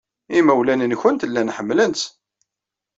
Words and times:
Imawlan-nwent 0.37 1.21
llan 1.29 1.53
ḥemmlen-tt. 1.57 2.01